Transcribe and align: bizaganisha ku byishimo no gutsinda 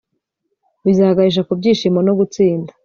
bizaganisha 0.85 1.45
ku 1.47 1.53
byishimo 1.59 1.99
no 2.07 2.13
gutsinda 2.19 2.71